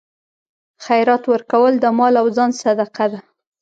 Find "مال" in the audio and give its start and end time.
1.97-2.13